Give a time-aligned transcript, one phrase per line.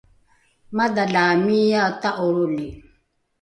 [0.79, 2.67] madhalaamiae ta’olroli